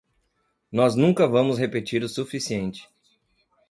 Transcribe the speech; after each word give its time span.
Nós 0.71 0.95
nunca 0.95 1.27
vamos 1.27 1.59
repetir 1.59 2.01
o 2.03 2.09
suficiente. 2.09 2.89